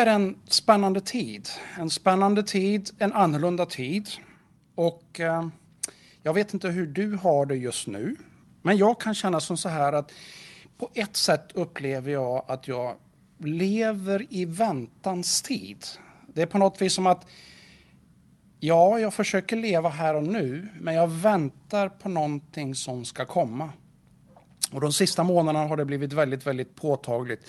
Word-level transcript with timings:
här 0.00 0.06
är 0.06 0.14
en 0.14 0.36
spännande 0.48 1.00
tid. 1.00 1.48
En 1.78 1.90
spännande 1.90 2.42
tid, 2.42 2.90
en 2.98 3.12
annorlunda 3.12 3.66
tid. 3.66 4.08
Och 4.74 5.20
eh, 5.20 5.48
jag 6.22 6.34
vet 6.34 6.54
inte 6.54 6.68
hur 6.68 6.86
du 6.86 7.16
har 7.16 7.46
det 7.46 7.56
just 7.56 7.86
nu. 7.86 8.16
Men 8.62 8.76
jag 8.76 9.00
kan 9.00 9.14
känna 9.14 9.40
som 9.40 9.56
så 9.56 9.68
här 9.68 9.92
att 9.92 10.12
på 10.78 10.90
ett 10.94 11.16
sätt 11.16 11.52
upplever 11.54 12.12
jag 12.12 12.44
att 12.48 12.68
jag 12.68 12.96
lever 13.38 14.26
i 14.30 14.44
väntans 14.44 15.42
tid. 15.42 15.84
Det 16.26 16.42
är 16.42 16.46
på 16.46 16.58
något 16.58 16.82
vis 16.82 16.92
som 16.92 17.06
att 17.06 17.26
ja, 18.60 18.98
jag 18.98 19.14
försöker 19.14 19.56
leva 19.56 19.88
här 19.88 20.14
och 20.14 20.24
nu, 20.24 20.68
men 20.80 20.94
jag 20.94 21.08
väntar 21.08 21.88
på 21.88 22.08
någonting 22.08 22.74
som 22.74 23.04
ska 23.04 23.24
komma. 23.24 23.70
Och 24.72 24.80
de 24.80 24.92
sista 24.92 25.24
månaderna 25.24 25.66
har 25.66 25.76
det 25.76 25.84
blivit 25.84 26.12
väldigt, 26.12 26.46
väldigt 26.46 26.74
påtagligt. 26.74 27.46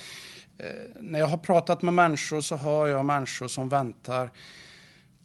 Eh, 0.63 0.67
när 0.99 1.19
jag 1.19 1.27
har 1.27 1.37
pratat 1.37 1.81
med 1.81 1.93
människor 1.93 2.41
så 2.41 2.55
hör 2.55 2.87
jag 2.87 3.05
människor 3.05 3.47
som 3.47 3.69
väntar 3.69 4.29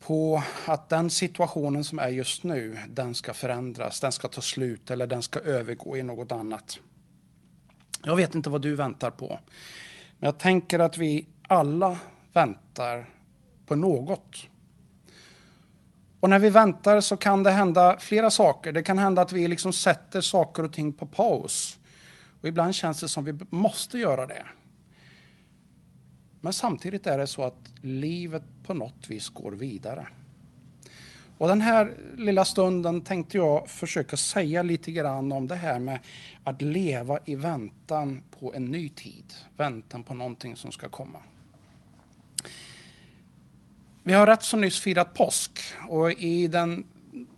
på 0.01 0.43
att 0.67 0.89
den 0.89 1.11
situationen 1.11 1.85
som 1.85 1.99
är 1.99 2.09
just 2.09 2.45
nu, 2.45 2.79
den 2.89 3.15
ska 3.15 3.35
förändras, 3.35 4.01
den 4.01 4.13
ska 4.13 4.29
ta 4.29 4.41
slut 4.41 4.91
eller 4.91 5.07
den 5.07 5.23
ska 5.23 5.41
övergå 5.41 5.97
i 5.97 6.03
något 6.03 6.33
annat. 6.33 6.79
Jag 8.05 8.17
vet 8.17 8.35
inte 8.35 8.51
vad 8.51 8.63
du 8.63 8.75
väntar 8.75 9.11
på. 9.11 9.39
Men 10.19 10.27
jag 10.27 10.39
tänker 10.39 10.79
att 10.79 10.99
vi 10.99 11.27
alla 11.49 11.99
väntar 12.33 13.11
på 13.67 13.77
något. 13.77 14.47
Och 16.21 16.31
när 16.31 16.39
vi 16.39 16.51
väntar 16.51 17.01
så 17.01 17.17
kan 17.17 17.43
det 17.43 17.51
hända 17.51 17.97
flera 17.99 18.31
saker. 18.31 18.73
Det 18.73 18.83
kan 18.83 18.99
hända 18.99 19.23
att 19.23 19.33
vi 19.33 19.49
liksom 19.49 19.73
sätter 19.73 20.21
saker 20.21 20.63
och 20.63 20.73
ting 20.73 20.93
på 20.93 21.07
paus. 21.07 21.79
Och 22.41 22.49
ibland 22.49 22.75
känns 22.75 23.01
det 23.01 23.09
som 23.09 23.25
vi 23.25 23.39
måste 23.51 23.99
göra 23.99 24.27
det. 24.27 24.47
Men 26.47 26.53
samtidigt 26.53 27.07
är 27.07 27.19
det 27.19 27.27
så 27.27 27.43
att 27.43 27.73
livet 27.83 28.43
på 28.67 28.75
något 28.75 29.09
vis 29.11 29.29
går 29.29 29.53
vidare. 29.53 30.07
Och 31.39 31.49
den 31.49 31.61
här 31.61 31.95
lilla 32.17 32.45
stunden 32.45 33.01
tänkte 33.01 33.37
jag 33.37 33.69
försöka 33.71 34.17
säga 34.17 34.63
lite 34.63 34.93
grann 34.93 35.33
om 35.33 35.49
det 35.49 35.55
här 35.55 35.79
med 35.79 35.99
att 36.45 36.63
leva 36.63 37.19
i 37.25 37.35
väntan 37.35 38.23
på 38.39 38.55
en 38.55 38.65
ny 38.65 38.89
tid. 38.89 39.35
Väntan 39.57 40.03
på 40.03 40.15
någonting 40.15 40.57
som 40.57 40.73
ska 40.73 40.89
komma. 40.89 41.19
Vi 44.03 44.13
har 44.13 44.27
rätt 44.27 44.43
så 44.43 44.57
nyss 44.57 44.81
firat 44.81 45.15
påsk 45.15 45.61
och 45.89 46.13
i 46.13 46.49
den 46.49 46.87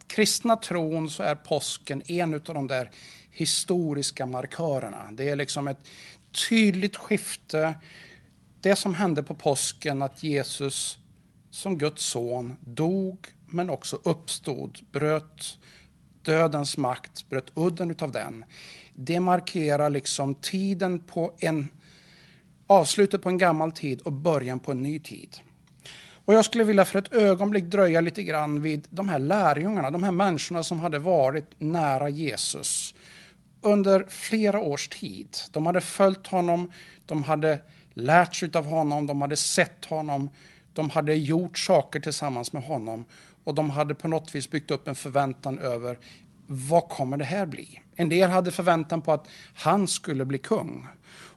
kristna 0.06 0.56
tron 0.56 1.10
så 1.10 1.22
är 1.22 1.34
påsken 1.34 2.02
en 2.06 2.34
av 2.34 2.40
de 2.40 2.66
där 2.66 2.90
historiska 3.30 4.26
markörerna. 4.26 5.08
Det 5.12 5.28
är 5.28 5.36
liksom 5.36 5.68
ett 5.68 5.88
tydligt 6.48 6.96
skifte. 6.96 7.74
Det 8.60 8.76
som 8.76 8.94
hände 8.94 9.22
på 9.22 9.34
påsken, 9.34 10.02
att 10.02 10.22
Jesus 10.22 10.98
som 11.50 11.78
Guds 11.78 12.02
son 12.04 12.56
dog 12.60 13.26
men 13.46 13.70
också 13.70 14.00
uppstod, 14.02 14.78
bröt 14.92 15.58
dödens 16.22 16.76
makt, 16.76 17.28
bröt 17.28 17.50
udden 17.54 17.90
utav 17.90 18.12
den. 18.12 18.44
Det 18.94 19.20
markerar 19.20 19.90
liksom 19.90 20.34
tiden 20.34 20.98
på 20.98 21.32
en, 21.38 21.68
avslutet 22.66 23.22
på 23.22 23.28
en 23.28 23.38
gammal 23.38 23.72
tid 23.72 24.00
och 24.00 24.12
början 24.12 24.60
på 24.60 24.72
en 24.72 24.82
ny 24.82 25.00
tid. 25.00 25.36
Och 26.24 26.34
jag 26.34 26.44
skulle 26.44 26.64
vilja 26.64 26.84
för 26.84 26.98
ett 26.98 27.12
ögonblick 27.12 27.64
dröja 27.64 28.00
lite 28.00 28.22
grann 28.22 28.62
vid 28.62 28.86
de 28.90 29.08
här 29.08 29.18
lärjungarna, 29.18 29.90
de 29.90 30.02
här 30.02 30.12
människorna 30.12 30.62
som 30.62 30.80
hade 30.80 30.98
varit 30.98 31.50
nära 31.58 32.08
Jesus 32.08 32.94
under 33.60 34.06
flera 34.08 34.60
års 34.60 34.88
tid. 34.88 35.36
De 35.50 35.66
hade 35.66 35.80
följt 35.80 36.26
honom, 36.26 36.72
de 37.06 37.22
hade 37.24 37.60
lärt 37.98 38.34
sig 38.34 38.50
av 38.54 38.64
honom, 38.66 39.06
de 39.06 39.20
hade 39.20 39.36
sett 39.36 39.84
honom, 39.84 40.30
de 40.72 40.90
hade 40.90 41.14
gjort 41.14 41.58
saker 41.58 42.00
tillsammans 42.00 42.52
med 42.52 42.62
honom 42.62 43.04
och 43.44 43.54
de 43.54 43.70
hade 43.70 43.94
på 43.94 44.08
något 44.08 44.34
vis 44.34 44.50
byggt 44.50 44.70
upp 44.70 44.88
en 44.88 44.94
förväntan 44.94 45.58
över 45.58 45.98
vad 46.46 46.88
kommer 46.88 47.16
det 47.16 47.24
här 47.24 47.46
bli? 47.46 47.82
En 47.94 48.08
del 48.08 48.30
hade 48.30 48.50
förväntan 48.50 49.02
på 49.02 49.12
att 49.12 49.28
han 49.54 49.88
skulle 49.88 50.24
bli 50.24 50.38
kung. 50.38 50.86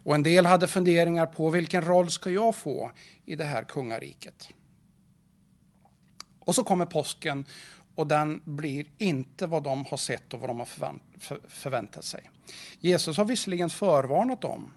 Och 0.04 0.16
en 0.16 0.24
del 0.24 0.46
hade 0.46 0.68
funderingar 0.68 1.26
på 1.26 1.50
vilken 1.50 1.82
roll 1.82 2.12
ska 2.12 2.30
jag 2.30 2.56
få 2.56 2.92
i 3.26 3.36
det 3.36 3.44
här 3.44 3.64
kungariket? 3.64 4.50
Och 6.40 6.56
så 6.56 6.64
kommer 6.64 6.86
påsken 6.86 7.46
och 7.96 8.08
den 8.08 8.42
blir 8.46 8.86
inte 8.98 9.48
vad 9.48 9.64
de 9.64 9.86
har 9.86 9.98
sett 9.98 10.34
och 10.34 10.40
vad 10.40 10.50
de 10.50 10.60
har 10.60 10.66
förvänt, 10.66 11.04
för, 11.20 11.40
förväntat 11.48 12.06
sig. 12.06 12.30
Jesus 12.80 13.18
har 13.18 13.26
visserligen 13.26 13.70
förvarnat 13.70 14.42
dem, 14.42 14.72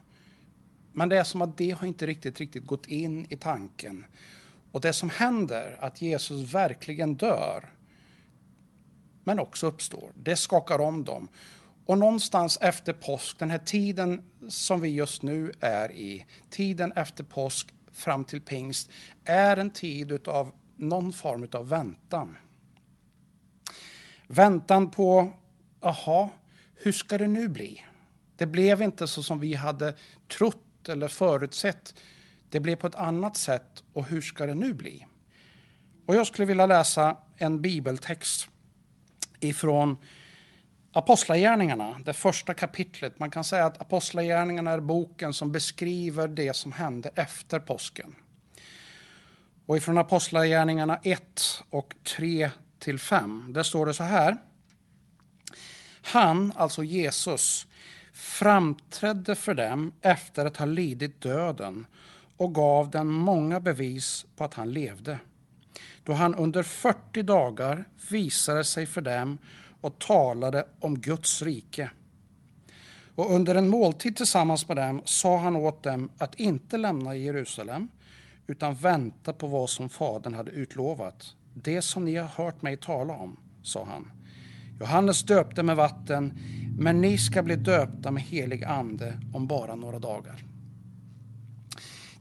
men 0.94 1.08
det 1.08 1.18
är 1.18 1.24
som 1.24 1.42
att 1.42 1.56
det 1.56 1.70
har 1.70 1.86
inte 1.86 2.06
riktigt, 2.06 2.40
riktigt 2.40 2.66
gått 2.66 2.86
in 2.86 3.26
i 3.30 3.36
tanken. 3.36 4.04
Och 4.72 4.80
det 4.80 4.92
som 4.92 5.10
händer, 5.10 5.76
att 5.80 6.02
Jesus 6.02 6.54
verkligen 6.54 7.14
dör, 7.14 7.72
men 9.24 9.38
också 9.38 9.66
uppstår, 9.66 10.12
det 10.14 10.36
skakar 10.36 10.80
om 10.80 11.04
dem. 11.04 11.28
Och 11.86 11.98
någonstans 11.98 12.58
efter 12.60 12.92
påsk, 12.92 13.38
den 13.38 13.50
här 13.50 13.58
tiden 13.58 14.22
som 14.48 14.80
vi 14.80 14.88
just 14.88 15.22
nu 15.22 15.52
är 15.60 15.92
i, 15.92 16.26
tiden 16.50 16.92
efter 16.92 17.24
påsk 17.24 17.74
fram 17.92 18.24
till 18.24 18.40
pingst, 18.40 18.90
är 19.24 19.56
en 19.56 19.70
tid 19.70 20.28
av 20.28 20.52
någon 20.76 21.12
form 21.12 21.48
av 21.52 21.68
väntan. 21.68 22.36
Väntan 24.26 24.90
på, 24.90 25.32
aha, 25.80 26.30
hur 26.74 26.92
ska 26.92 27.18
det 27.18 27.28
nu 27.28 27.48
bli? 27.48 27.84
Det 28.36 28.46
blev 28.46 28.82
inte 28.82 29.06
så 29.06 29.22
som 29.22 29.40
vi 29.40 29.54
hade 29.54 29.94
trott 30.38 30.64
eller 30.88 31.08
förutsett. 31.08 31.94
Det 32.48 32.60
blev 32.60 32.76
på 32.76 32.86
ett 32.86 32.94
annat 32.94 33.36
sätt 33.36 33.82
och 33.92 34.06
hur 34.06 34.20
ska 34.20 34.46
det 34.46 34.54
nu 34.54 34.74
bli? 34.74 35.06
Och 36.06 36.14
jag 36.14 36.26
skulle 36.26 36.46
vilja 36.46 36.66
läsa 36.66 37.16
en 37.36 37.62
bibeltext 37.62 38.48
ifrån 39.40 39.96
Apostlagärningarna, 40.92 42.00
det 42.04 42.12
första 42.12 42.54
kapitlet. 42.54 43.18
Man 43.18 43.30
kan 43.30 43.44
säga 43.44 43.66
att 43.66 43.80
Apostlagärningarna 43.80 44.70
är 44.70 44.80
boken 44.80 45.34
som 45.34 45.52
beskriver 45.52 46.28
det 46.28 46.56
som 46.56 46.72
hände 46.72 47.10
efter 47.14 47.58
påsken. 47.58 48.14
Och 49.66 49.76
ifrån 49.76 49.98
Apostlagärningarna 49.98 51.00
1 51.02 51.62
och 51.70 51.94
3 52.16 52.50
till 52.78 52.98
5, 52.98 53.52
där 53.52 53.62
står 53.62 53.86
det 53.86 53.94
så 53.94 54.02
här. 54.02 54.36
Han, 56.02 56.52
alltså 56.56 56.84
Jesus, 56.84 57.66
framträdde 58.14 59.34
för 59.34 59.54
dem 59.54 59.92
efter 60.00 60.46
att 60.46 60.56
ha 60.56 60.66
lidit 60.66 61.20
döden 61.20 61.86
och 62.36 62.54
gav 62.54 62.90
dem 62.90 63.12
många 63.12 63.60
bevis 63.60 64.26
på 64.36 64.44
att 64.44 64.54
han 64.54 64.72
levde. 64.72 65.18
Då 66.04 66.12
han 66.12 66.34
under 66.34 66.62
40 66.62 67.22
dagar 67.22 67.84
visade 68.10 68.64
sig 68.64 68.86
för 68.86 69.00
dem 69.00 69.38
och 69.80 69.98
talade 69.98 70.66
om 70.80 71.00
Guds 71.00 71.42
rike. 71.42 71.90
Och 73.14 73.34
under 73.34 73.54
en 73.54 73.68
måltid 73.68 74.16
tillsammans 74.16 74.68
med 74.68 74.76
dem 74.76 75.02
sa 75.04 75.38
han 75.38 75.56
åt 75.56 75.82
dem 75.82 76.10
att 76.18 76.34
inte 76.34 76.76
lämna 76.76 77.16
Jerusalem 77.16 77.88
utan 78.46 78.74
vänta 78.74 79.32
på 79.32 79.46
vad 79.46 79.70
som 79.70 79.88
Fadern 79.88 80.34
hade 80.34 80.50
utlovat. 80.50 81.34
Det 81.54 81.82
som 81.82 82.04
ni 82.04 82.16
har 82.16 82.28
hört 82.28 82.62
mig 82.62 82.76
tala 82.76 83.14
om, 83.14 83.36
sa 83.62 83.84
han. 83.84 84.10
Johannes 84.80 85.22
döpte 85.22 85.62
med 85.62 85.76
vatten, 85.76 86.38
men 86.78 87.00
ni 87.00 87.18
ska 87.18 87.42
bli 87.42 87.56
döpta 87.56 88.10
med 88.10 88.22
helig 88.22 88.64
ande 88.64 89.20
om 89.32 89.46
bara 89.46 89.74
några 89.74 89.98
dagar. 89.98 90.44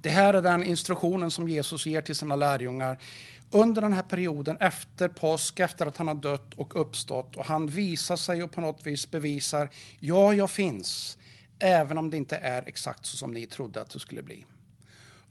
Det 0.02 0.09
här 0.09 0.34
är 0.34 0.41
den 0.41 0.64
instruktionen 0.64 1.31
som 1.31 1.50
Jesus 1.50 1.86
ger 1.86 2.02
till 2.02 2.16
sina 2.16 2.36
lärjungar 2.36 3.00
under 3.52 3.81
den 3.81 3.94
här 3.94 4.03
perioden 4.03 4.58
efter 4.59 5.08
påsk, 5.08 5.59
efter 5.59 5.86
att 5.86 5.97
han 5.97 6.08
har 6.08 6.16
dött 6.16 6.53
och 6.53 6.81
uppstått. 6.81 7.36
Och 7.36 7.46
han 7.46 7.68
visar 7.68 8.16
sig 8.16 8.44
och 8.44 8.52
på 8.52 8.62
något 8.62 8.88
vis 8.88 9.12
bevisar, 9.12 9.69
ja, 10.00 10.34
jag 10.34 10.52
finns, 10.52 11.18
även 11.59 11.97
om 11.97 12.09
det 12.09 12.18
inte 12.18 12.38
är 12.38 12.64
exakt 12.68 13.06
så 13.06 13.18
som 13.18 13.31
ni 13.34 13.46
trodde 13.46 13.81
att 13.81 13.90
det 13.90 14.00
skulle 14.00 14.24
bli. 14.24 14.46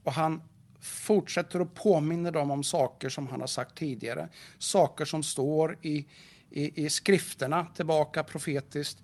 Och 0.03 0.13
han 0.13 0.43
fortsätter 0.81 1.61
att 1.61 1.75
påminna 1.75 2.31
dem 2.31 2.51
om 2.51 2.65
saker 2.65 3.09
som 3.09 3.27
han 3.27 3.41
har 3.41 3.47
sagt 3.47 3.79
tidigare. 3.79 4.29
Saker 4.59 5.05
som 5.05 5.23
står 5.23 5.79
i, 5.83 6.07
i, 6.53 6.85
i 6.85 6.91
skrifterna 6.91 7.67
tillbaka 7.75 8.23
profetiskt. 8.23 9.03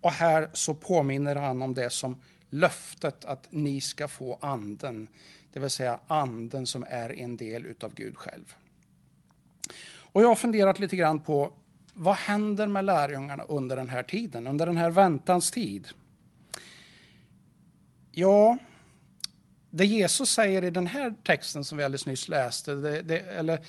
Och 0.00 0.12
här 0.12 0.50
så 0.52 0.74
påminner 0.74 1.36
han 1.36 1.62
om 1.62 1.74
det 1.74 1.90
som 1.90 2.22
löftet 2.50 3.24
att 3.24 3.46
ni 3.50 3.80
ska 3.80 4.08
få 4.08 4.38
anden. 4.40 5.08
Det 5.52 5.60
vill 5.60 5.70
säga 5.70 6.00
anden 6.06 6.66
som 6.66 6.84
är 6.88 7.18
en 7.18 7.36
del 7.36 7.66
utav 7.66 7.94
Gud 7.94 8.16
själv. 8.16 8.54
Och 9.98 10.22
jag 10.22 10.28
har 10.28 10.34
funderat 10.34 10.78
lite 10.78 10.96
grann 10.96 11.20
på 11.20 11.52
vad 11.94 12.16
händer 12.16 12.66
med 12.66 12.84
lärjungarna 12.84 13.42
under 13.42 13.76
den 13.76 13.88
här 13.88 14.02
tiden, 14.02 14.46
under 14.46 14.66
den 14.66 14.76
här 14.76 14.90
väntans 14.90 15.50
tid? 15.50 15.88
Ja, 18.12 18.58
det 19.70 19.86
Jesus 19.86 20.30
säger 20.30 20.64
i 20.64 20.70
den 20.70 20.86
här 20.86 21.14
texten 21.24 21.64
som 21.64 21.78
vi 21.78 21.84
alldeles 21.84 22.06
nyss 22.06 22.28
läste, 22.28 22.74
det, 22.74 23.02
det, 23.02 23.18
eller 23.18 23.60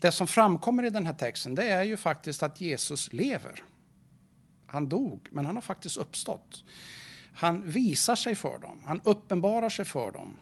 det 0.00 0.12
som 0.12 0.26
framkommer 0.26 0.82
i 0.82 0.90
den 0.90 1.06
här 1.06 1.14
texten, 1.14 1.54
det 1.54 1.68
är 1.68 1.82
ju 1.82 1.96
faktiskt 1.96 2.42
att 2.42 2.60
Jesus 2.60 3.12
lever. 3.12 3.62
Han 4.66 4.88
dog, 4.88 5.28
men 5.30 5.46
han 5.46 5.54
har 5.54 5.62
faktiskt 5.62 5.96
uppstått. 5.96 6.64
Han 7.34 7.62
visar 7.70 8.16
sig 8.16 8.34
för 8.34 8.58
dem, 8.58 8.82
han 8.84 9.00
uppenbarar 9.04 9.68
sig 9.68 9.84
för 9.84 10.12
dem. 10.12 10.36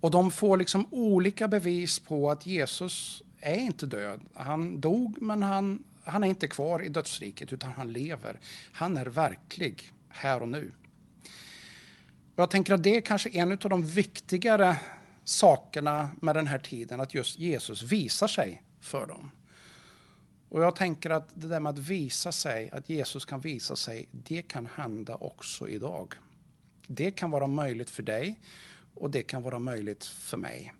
Och 0.00 0.10
de 0.10 0.30
får 0.30 0.56
liksom 0.56 0.86
olika 0.90 1.48
bevis 1.48 1.98
på 1.98 2.30
att 2.30 2.46
Jesus 2.46 3.22
är 3.40 3.56
inte 3.56 3.86
död. 3.86 4.20
Han 4.34 4.80
dog, 4.80 5.22
men 5.22 5.42
han, 5.42 5.84
han 6.04 6.24
är 6.24 6.28
inte 6.28 6.48
kvar 6.48 6.82
i 6.82 6.88
dödsriket, 6.88 7.52
utan 7.52 7.72
han 7.72 7.92
lever. 7.92 8.40
Han 8.72 8.96
är 8.96 9.06
verklig 9.06 9.92
här 10.08 10.42
och 10.42 10.48
nu. 10.48 10.72
Jag 12.36 12.50
tänker 12.50 12.74
att 12.74 12.82
det 12.82 12.96
är 12.96 13.00
kanske 13.00 13.28
en 13.28 13.52
av 13.52 13.58
de 13.58 13.86
viktigare 13.86 14.76
sakerna 15.28 16.10
med 16.20 16.36
den 16.36 16.46
här 16.46 16.58
tiden, 16.58 17.00
att 17.00 17.14
just 17.14 17.38
Jesus 17.38 17.82
visar 17.82 18.28
sig 18.28 18.62
för 18.80 19.06
dem. 19.06 19.30
Och 20.48 20.62
jag 20.62 20.76
tänker 20.76 21.10
att 21.10 21.28
det 21.34 21.48
där 21.48 21.60
med 21.60 21.70
att 21.70 21.78
visa 21.78 22.32
sig, 22.32 22.70
att 22.70 22.88
Jesus 22.88 23.24
kan 23.24 23.40
visa 23.40 23.76
sig, 23.76 24.08
det 24.12 24.42
kan 24.42 24.68
hända 24.74 25.14
också 25.14 25.68
idag. 25.68 26.14
Det 26.86 27.10
kan 27.10 27.30
vara 27.30 27.46
möjligt 27.46 27.90
för 27.90 28.02
dig 28.02 28.40
och 28.94 29.10
det 29.10 29.22
kan 29.22 29.42
vara 29.42 29.58
möjligt 29.58 30.04
för 30.04 30.36
mig. 30.36 30.74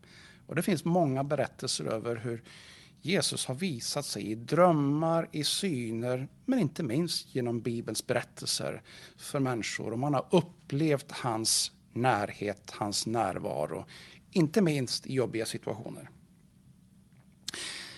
Och 0.46 0.54
det 0.54 0.62
finns 0.62 0.84
många 0.84 1.24
berättelser 1.24 1.84
över 1.84 2.16
hur 2.16 2.42
Jesus 3.00 3.46
har 3.46 3.54
visat 3.54 4.04
sig 4.04 4.30
i 4.30 4.34
drömmar, 4.34 5.28
i 5.32 5.44
syner, 5.44 6.28
men 6.44 6.58
inte 6.58 6.82
minst 6.82 7.34
genom 7.34 7.60
Bibelns 7.60 8.06
berättelser 8.06 8.82
för 9.16 9.40
människor. 9.40 9.92
Och 9.92 9.98
man 9.98 10.14
har 10.14 10.26
upplevt 10.30 11.12
hans 11.12 11.72
närhet, 11.92 12.70
hans 12.70 13.06
närvaro, 13.06 13.84
inte 14.30 14.62
minst 14.62 15.06
i 15.06 15.14
jobbiga 15.14 15.46
situationer. 15.46 16.10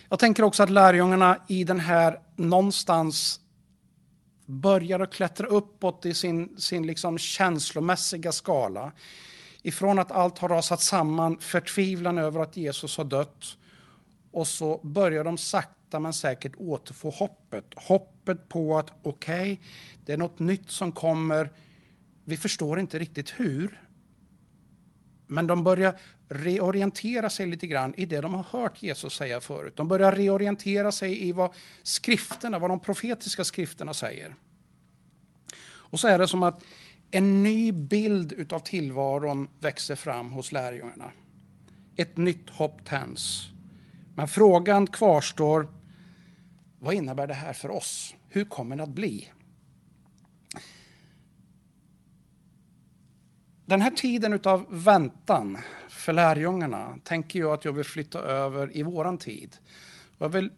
Jag 0.08 0.18
tänker 0.18 0.42
också 0.42 0.62
att 0.62 0.70
lärjungarna 0.70 1.42
i 1.48 1.64
den 1.64 1.80
här 1.80 2.20
någonstans 2.36 3.40
börjar 4.46 5.00
att 5.00 5.12
klättra 5.12 5.46
uppåt 5.46 6.06
i 6.06 6.14
sin, 6.14 6.58
sin 6.58 6.86
liksom 6.86 7.18
känslomässiga 7.18 8.32
skala. 8.32 8.92
Ifrån 9.62 9.98
att 9.98 10.12
allt 10.12 10.38
har 10.38 10.48
rasat 10.48 10.80
samman, 10.80 11.38
förtvivlan 11.38 12.18
över 12.18 12.40
att 12.40 12.56
Jesus 12.56 12.96
har 12.96 13.04
dött. 13.04 13.56
Och 14.30 14.46
så 14.46 14.80
börjar 14.82 15.24
de 15.24 15.38
sakta 15.38 16.00
men 16.00 16.12
säkert 16.12 16.52
återfå 16.56 17.10
hoppet. 17.10 17.64
Hoppet 17.76 18.48
på 18.48 18.78
att 18.78 18.90
okej, 19.02 19.52
okay, 19.52 19.58
det 20.04 20.12
är 20.12 20.16
något 20.16 20.38
nytt 20.38 20.70
som 20.70 20.92
kommer. 20.92 21.50
Vi 22.24 22.36
förstår 22.36 22.80
inte 22.80 22.98
riktigt 22.98 23.30
hur. 23.30 23.80
Men 25.26 25.46
de 25.46 25.64
börjar 25.64 25.98
reorientera 26.30 27.30
sig 27.30 27.46
lite 27.46 27.66
grann 27.66 27.94
i 27.96 28.06
det 28.06 28.20
de 28.20 28.34
har 28.34 28.42
hört 28.42 28.82
Jesus 28.82 29.14
säga 29.14 29.40
förut. 29.40 29.76
De 29.76 29.88
börjar 29.88 30.12
reorientera 30.12 30.92
sig 30.92 31.28
i 31.28 31.32
vad 31.32 31.54
skrifterna, 31.82 32.58
vad 32.58 32.70
de 32.70 32.80
profetiska 32.80 33.44
skrifterna 33.44 33.94
säger. 33.94 34.34
Och 35.62 36.00
så 36.00 36.08
är 36.08 36.18
det 36.18 36.28
som 36.28 36.42
att 36.42 36.64
en 37.10 37.42
ny 37.42 37.72
bild 37.72 38.32
utav 38.32 38.58
tillvaron 38.58 39.48
växer 39.60 39.96
fram 39.96 40.32
hos 40.32 40.52
lärjungarna. 40.52 41.10
Ett 41.96 42.16
nytt 42.16 42.50
hopp 42.50 42.84
tänds. 42.84 43.48
Men 44.14 44.28
frågan 44.28 44.86
kvarstår, 44.86 45.68
vad 46.78 46.94
innebär 46.94 47.26
det 47.26 47.34
här 47.34 47.52
för 47.52 47.70
oss? 47.70 48.14
Hur 48.28 48.44
kommer 48.44 48.76
det 48.76 48.82
att 48.82 48.88
bli? 48.88 49.28
Den 53.70 53.80
här 53.80 53.90
tiden 53.90 54.40
av 54.44 54.66
väntan 54.68 55.58
för 55.88 56.12
lärjungarna 56.12 56.98
tänker 57.04 57.38
jag 57.38 57.52
att 57.52 57.64
jag 57.64 57.72
vill 57.72 57.84
flytta 57.84 58.18
över 58.18 58.76
i 58.76 58.82
våran 58.82 59.18
tid. 59.18 59.56
Jag 60.18 60.28
vill 60.28 60.50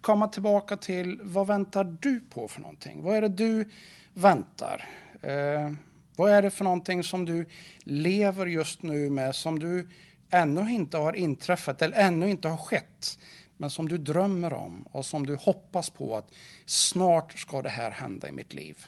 komma 0.00 0.28
tillbaka 0.28 0.76
till 0.76 1.20
vad 1.22 1.46
väntar 1.46 1.84
du 2.00 2.20
på 2.20 2.48
för 2.48 2.60
någonting? 2.60 3.02
Vad 3.02 3.16
är 3.16 3.22
det 3.22 3.28
du 3.28 3.70
väntar? 4.14 4.88
Eh, 5.22 5.72
vad 6.16 6.30
är 6.30 6.42
det 6.42 6.50
för 6.50 6.64
någonting 6.64 7.04
som 7.04 7.24
du 7.24 7.46
lever 7.78 8.46
just 8.46 8.82
nu 8.82 9.10
med 9.10 9.34
som 9.34 9.58
du 9.58 9.88
ännu 10.30 10.70
inte 10.70 10.96
har 10.96 11.12
inträffat 11.12 11.82
eller 11.82 11.96
ännu 11.96 12.30
inte 12.30 12.48
har 12.48 12.56
skett 12.56 13.18
men 13.56 13.70
som 13.70 13.88
du 13.88 13.98
drömmer 13.98 14.52
om 14.52 14.82
och 14.82 15.06
som 15.06 15.26
du 15.26 15.36
hoppas 15.36 15.90
på 15.90 16.16
att 16.16 16.30
snart 16.66 17.38
ska 17.38 17.62
det 17.62 17.68
här 17.68 17.90
hända 17.90 18.28
i 18.28 18.32
mitt 18.32 18.54
liv? 18.54 18.86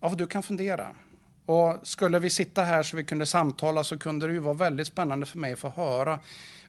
Ja, 0.00 0.08
du 0.08 0.26
kan 0.26 0.42
fundera. 0.42 0.94
Och 1.46 1.78
skulle 1.82 2.18
vi 2.18 2.30
sitta 2.30 2.62
här 2.62 2.82
så 2.82 2.96
vi 2.96 3.04
kunde 3.04 3.26
samtala 3.26 3.84
så 3.84 3.98
kunde 3.98 4.26
det 4.26 4.32
ju 4.32 4.38
vara 4.38 4.54
väldigt 4.54 4.86
spännande 4.86 5.26
för 5.26 5.38
mig 5.38 5.52
att 5.52 5.58
få 5.58 5.68
höra 5.68 6.20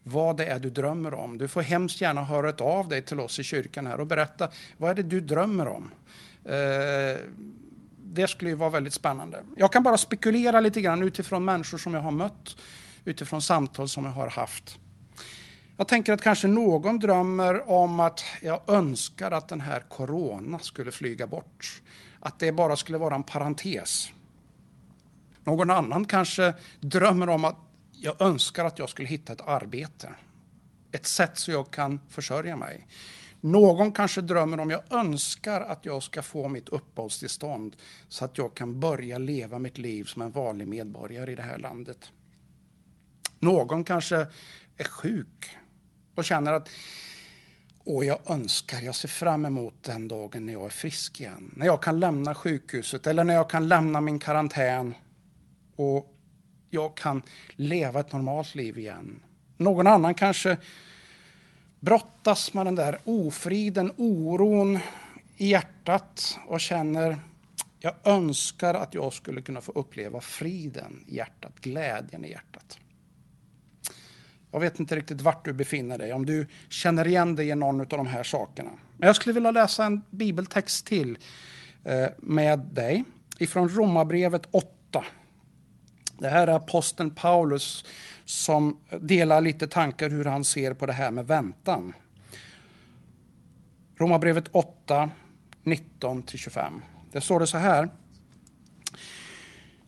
vad 0.04 0.38
det 0.38 0.46
är 0.46 0.60
du 0.60 0.70
drömmer 0.70 1.14
om. 1.14 1.38
Du 1.38 1.48
får 1.48 1.62
hemskt 1.62 2.02
gärna 2.02 2.24
höra 2.24 2.50
ett 2.50 2.62
av 2.62 2.88
dig 2.88 3.02
till 3.02 3.20
oss 3.20 3.40
i 3.40 3.44
kyrkan 3.44 3.88
här 3.88 4.00
och 4.00 4.08
berätta 4.08 4.50
vad 4.78 4.90
är 4.90 4.96
det 4.96 5.04
du 5.04 5.22
drömmer 5.22 5.68
om. 5.68 5.92
Eh, 6.46 7.20
det 7.98 8.28
skulle 8.28 8.50
ju 8.50 8.56
vara 8.56 8.70
väldigt 8.70 8.94
spännande. 8.94 9.44
Jag 9.58 9.72
kan 9.72 9.84
bara 9.84 9.98
spekulera 9.98 10.60
lite 10.60 10.82
grann 10.82 11.04
utifrån 11.04 11.46
människor 11.46 11.78
som 11.78 11.94
jag 11.94 12.02
har 12.02 12.12
mött, 12.12 12.58
utifrån 13.06 13.42
samtal 13.42 13.90
som 13.90 14.06
jag 14.06 14.12
har 14.12 14.30
haft. 14.30 14.78
Jag 15.78 15.88
tänker 15.88 16.14
att 16.14 16.22
kanske 16.22 16.48
någon 16.48 17.00
drömmer 17.00 17.70
om 17.70 18.00
att 18.00 18.24
jag 18.42 18.62
önskar 18.68 19.32
att 19.32 19.48
den 19.48 19.62
här 19.62 19.80
corona 19.80 20.60
skulle 20.60 20.92
flyga 20.92 21.28
bort. 21.28 21.82
Att 22.20 22.40
det 22.40 22.52
bara 22.52 22.76
skulle 22.76 22.98
vara 22.98 23.16
en 23.16 23.24
parentes. 23.24 24.10
Någon 25.46 25.70
annan 25.70 26.06
kanske 26.06 26.54
drömmer 26.80 27.30
om 27.30 27.46
att 27.46 27.58
jag 27.92 28.22
önskar 28.22 28.66
att 28.66 28.80
jag 28.80 28.90
skulle 28.90 29.08
hitta 29.08 29.34
ett 29.34 29.48
arbete. 29.48 30.10
Ett 30.92 31.06
sätt 31.06 31.38
så 31.38 31.52
jag 31.52 31.72
kan 31.72 32.00
försörja 32.10 32.56
mig. 32.56 32.88
Någon 33.42 33.92
kanske 33.92 34.22
drömmer 34.22 34.60
om 34.60 34.70
jag 34.70 34.82
önskar 34.90 35.62
att 35.62 35.86
jag 35.86 36.04
ska 36.04 36.22
få 36.22 36.48
mitt 36.48 36.70
uppehållstillstånd 36.70 37.76
så 38.10 38.26
att 38.26 38.38
jag 38.38 38.54
kan 38.54 38.80
börja 38.80 39.18
leva 39.18 39.60
mitt 39.60 39.78
liv 39.78 40.04
som 40.04 40.22
en 40.22 40.32
vanlig 40.32 40.68
medborgare 40.68 41.32
i 41.32 41.36
det 41.36 41.42
här 41.42 41.58
landet. 41.58 42.12
Någon 43.40 43.84
kanske 43.84 44.28
är 44.78 44.84
sjuk 44.84 45.58
och 46.16 46.26
känner 46.26 46.54
att 46.54 46.70
Åh, 47.88 48.06
jag 48.06 48.20
önskar, 48.26 48.82
jag 48.82 48.96
ser 48.96 49.08
fram 49.08 49.46
emot 49.46 49.84
den 49.84 50.08
dagen 50.08 50.46
när 50.46 50.54
jag 50.54 50.66
är 50.66 50.70
frisk 50.70 51.22
igen. 51.22 51.52
När 51.56 51.66
jag 51.66 51.84
kan 51.84 52.00
lämna 52.00 52.36
sjukhuset 52.36 53.08
eller 53.08 53.24
när 53.24 53.34
jag 53.34 53.50
kan 53.50 53.68
lämna 53.68 54.02
min 54.02 54.20
karantän 54.20 54.96
och 55.76 56.16
jag 56.70 56.98
kan 56.98 57.22
leva 57.56 58.00
ett 58.00 58.12
normalt 58.12 58.56
liv 58.56 58.78
igen. 58.78 59.20
Någon 59.58 59.88
annan 59.88 60.14
kanske 60.14 60.58
brottas 61.80 62.54
med 62.54 62.66
den 62.66 62.76
där 62.76 63.00
ofriden, 63.04 63.92
oron 63.98 64.80
i 65.38 65.48
hjärtat 65.48 66.40
och 66.48 66.62
känner 66.62 67.20
jag 67.80 67.94
önskar 68.04 68.74
att 68.74 68.94
jag 68.94 69.14
skulle 69.14 69.42
kunna 69.42 69.62
få 69.62 69.72
uppleva 69.72 70.22
friden 70.22 71.04
i 71.08 71.16
hjärtat, 71.16 71.60
glädjen 71.60 72.26
i 72.26 72.30
hjärtat. 72.30 72.80
Jag 74.52 74.60
vet 74.60 74.80
inte 74.80 74.96
riktigt 74.96 75.22
vart 75.22 75.46
du 75.46 75.54
befinner 75.54 75.98
dig, 75.98 76.14
om 76.14 76.26
du 76.26 76.48
känner 76.70 77.08
igen 77.08 77.36
dig 77.36 77.50
i 77.50 77.56
någon 77.56 77.82
av 77.82 77.88
de 77.88 78.08
här 78.08 78.24
sakerna. 78.24 78.72
Men 78.98 79.08
jag 79.08 79.16
skulle 79.16 79.34
vilja 79.34 79.52
läsa 79.52 79.86
en 79.86 80.02
bibeltext 80.10 80.86
till 80.86 81.18
eh, 81.84 82.08
med 82.18 82.60
dig 82.60 83.04
ifrån 83.40 83.70
Romarbrevet 83.70 84.48
8. 84.52 85.06
Det 86.18 86.28
här 86.30 86.48
är 86.48 86.56
aposteln 86.56 87.12
Paulus 87.12 87.86
som 88.26 88.78
delar 89.02 89.42
lite 89.42 89.68
tankar 89.68 90.10
hur 90.10 90.26
han 90.26 90.44
ser 90.44 90.74
på 90.74 90.86
det 90.86 90.94
här 90.94 91.12
med 91.12 91.28
väntan. 91.28 91.94
Romarbrevet 93.98 94.48
8, 94.52 95.10
19-25. 95.64 96.82
Där 97.12 97.20
står 97.20 97.40
det 97.40 97.48
så 97.48 97.58
här. 97.58 97.90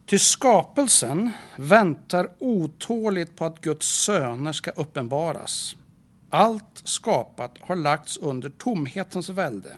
Till 0.05 0.19
skapelsen 0.19 1.31
väntar 1.55 2.29
otåligt 2.39 3.35
på 3.35 3.45
att 3.45 3.61
Guds 3.61 3.87
söner 3.87 4.53
ska 4.53 4.71
uppenbaras. 4.71 5.75
Allt 6.29 6.81
skapat 6.83 7.57
har 7.61 7.75
lagts 7.75 8.17
under 8.17 8.49
tomhetens 8.49 9.29
välde. 9.29 9.75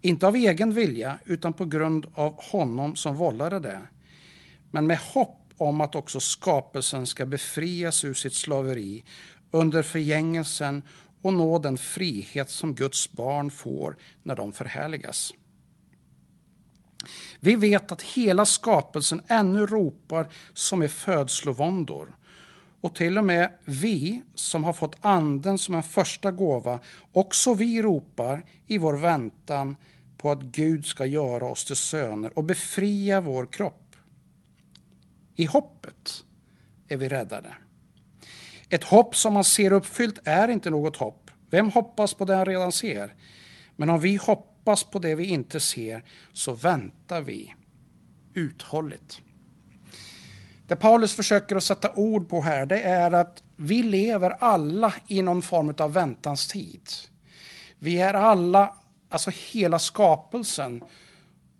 Inte 0.00 0.26
av 0.26 0.36
egen 0.36 0.72
vilja, 0.72 1.18
utan 1.24 1.52
på 1.52 1.64
grund 1.64 2.06
av 2.14 2.42
honom 2.42 2.96
som 2.96 3.16
vållade 3.16 3.58
det. 3.60 3.80
Men 4.70 4.86
med 4.86 4.98
hopp 4.98 5.45
om 5.56 5.80
att 5.80 5.94
också 5.94 6.20
skapelsen 6.20 7.06
ska 7.06 7.26
befrias 7.26 8.04
ur 8.04 8.14
sitt 8.14 8.34
slaveri 8.34 9.04
under 9.50 9.82
förgängelsen 9.82 10.82
och 11.22 11.34
nå 11.34 11.58
den 11.58 11.78
frihet 11.78 12.50
som 12.50 12.74
Guds 12.74 13.12
barn 13.12 13.50
får 13.50 13.96
när 14.22 14.36
de 14.36 14.52
förhärligas. 14.52 15.32
Vi 17.40 17.56
vet 17.56 17.92
att 17.92 18.02
hela 18.02 18.46
skapelsen 18.46 19.22
ännu 19.26 19.66
ropar 19.66 20.28
som 20.52 20.82
i 20.82 20.88
födslovåndor. 20.88 22.16
Och 22.80 22.94
till 22.94 23.18
och 23.18 23.24
med 23.24 23.52
vi 23.64 24.22
som 24.34 24.64
har 24.64 24.72
fått 24.72 24.96
anden 25.00 25.58
som 25.58 25.74
en 25.74 25.82
första 25.82 26.32
gåva, 26.32 26.80
också 27.12 27.54
vi 27.54 27.82
ropar 27.82 28.44
i 28.66 28.78
vår 28.78 28.96
väntan 28.96 29.76
på 30.18 30.30
att 30.30 30.42
Gud 30.42 30.86
ska 30.86 31.06
göra 31.06 31.46
oss 31.46 31.64
till 31.64 31.76
söner 31.76 32.38
och 32.38 32.44
befria 32.44 33.20
vår 33.20 33.46
kropp. 33.46 33.85
I 35.36 35.44
hoppet 35.44 36.24
är 36.88 36.96
vi 36.96 37.08
räddade. 37.08 37.54
Ett 38.68 38.84
hopp 38.84 39.16
som 39.16 39.34
man 39.34 39.44
ser 39.44 39.72
uppfyllt 39.72 40.18
är 40.24 40.48
inte 40.48 40.70
något 40.70 40.96
hopp. 40.96 41.30
Vem 41.50 41.70
hoppas 41.70 42.14
på 42.14 42.24
det 42.24 42.34
han 42.34 42.46
redan 42.46 42.72
ser? 42.72 43.14
Men 43.76 43.90
om 43.90 44.00
vi 44.00 44.16
hoppas 44.16 44.84
på 44.84 44.98
det 44.98 45.14
vi 45.14 45.24
inte 45.24 45.60
ser 45.60 46.04
så 46.32 46.52
väntar 46.52 47.20
vi 47.20 47.54
uthålligt. 48.34 49.20
Det 50.66 50.76
Paulus 50.76 51.14
försöker 51.14 51.56
att 51.56 51.64
sätta 51.64 51.92
ord 51.94 52.28
på 52.28 52.40
här, 52.40 52.66
det 52.66 52.82
är 52.82 53.12
att 53.12 53.42
vi 53.56 53.82
lever 53.82 54.30
alla 54.30 54.94
i 55.06 55.22
någon 55.22 55.42
form 55.42 55.74
av 55.78 55.92
väntans 55.92 56.48
tid. 56.48 56.88
Vi 57.78 58.00
är 58.00 58.14
alla, 58.14 58.74
alltså 59.08 59.30
hela 59.52 59.78
skapelsen. 59.78 60.84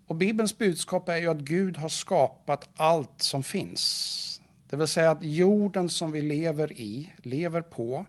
Och 0.07 0.17
Bibelns 0.17 0.59
budskap 0.59 1.09
är 1.09 1.17
ju 1.17 1.31
att 1.31 1.39
Gud 1.39 1.77
har 1.77 1.89
skapat 1.89 2.69
allt 2.77 3.23
som 3.23 3.43
finns. 3.43 4.41
Det 4.71 4.77
vill 4.77 4.87
säga 4.87 5.11
att 5.11 5.23
jorden 5.23 5.89
som 5.89 6.13
vi 6.13 6.23
lever 6.23 6.73
i, 6.73 7.13
lever 7.23 7.63
på, 7.63 8.07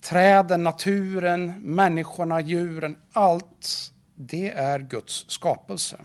träden, 0.00 0.64
naturen, 0.64 1.54
människorna, 1.60 2.40
djuren, 2.40 2.96
allt 3.12 3.92
det 4.14 4.50
är 4.50 4.78
Guds 4.78 5.24
skapelse. 5.28 5.96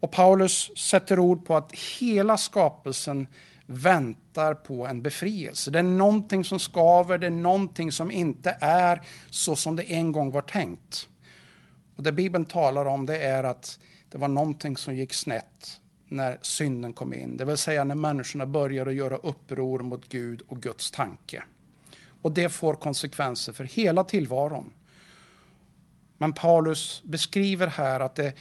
Och 0.00 0.10
Paulus 0.10 0.78
sätter 0.78 1.18
ord 1.18 1.46
på 1.46 1.56
att 1.56 1.72
hela 1.72 2.36
skapelsen 2.36 3.26
väntar 3.66 4.54
på 4.54 4.86
en 4.86 5.02
befrielse. 5.02 5.70
Det 5.70 5.78
är 5.78 5.82
någonting 5.82 6.44
som 6.44 6.58
skaver, 6.58 7.18
det 7.18 7.26
är 7.26 7.30
någonting 7.30 7.92
som 7.92 8.10
inte 8.10 8.56
är 8.60 9.02
så 9.30 9.56
som 9.56 9.76
det 9.76 9.82
en 9.82 10.12
gång 10.12 10.30
var 10.30 10.42
tänkt. 10.42 11.08
Och 12.02 12.04
det 12.04 12.12
Bibeln 12.12 12.44
talar 12.44 12.84
om 12.84 13.06
det 13.06 13.18
är 13.18 13.44
att 13.44 13.78
det 14.08 14.18
var 14.18 14.28
någonting 14.28 14.76
som 14.76 14.96
gick 14.96 15.12
snett 15.14 15.80
när 16.08 16.38
synden 16.42 16.92
kom 16.92 17.14
in. 17.14 17.36
Det 17.36 17.44
vill 17.44 17.56
säga 17.56 17.84
när 17.84 17.94
människorna 17.94 18.46
började 18.46 18.92
göra 18.92 19.16
uppror 19.16 19.78
mot 19.78 20.08
Gud 20.08 20.42
och 20.48 20.62
Guds 20.62 20.90
tanke. 20.90 21.42
Och 22.22 22.32
det 22.32 22.48
får 22.48 22.74
konsekvenser 22.74 23.52
för 23.52 23.64
hela 23.64 24.04
tillvaron. 24.04 24.72
Men 26.18 26.32
Paulus 26.32 27.02
beskriver 27.04 27.66
här 27.66 28.00
att 28.00 28.14
det, 28.14 28.32